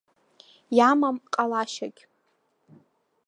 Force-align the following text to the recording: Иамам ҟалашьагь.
Иамам 0.77 1.17
ҟалашьагь. 1.33 2.01